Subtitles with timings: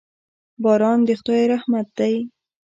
[0.63, 2.15] باران د خدای رحمت دی.